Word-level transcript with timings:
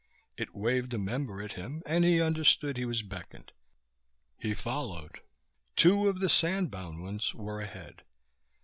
It 0.35 0.55
waved 0.55 0.95
a 0.95 0.97
member 0.97 1.43
at 1.43 1.53
him 1.53 1.83
and 1.85 2.03
he 2.03 2.19
understood 2.19 2.75
he 2.75 2.85
was 2.85 3.03
beckoned. 3.03 3.51
He 4.39 4.55
followed. 4.55 5.19
Two 5.75 6.07
of 6.09 6.17
sandbound 6.31 7.03
ones 7.03 7.35
were 7.35 7.61
ahead. 7.61 8.01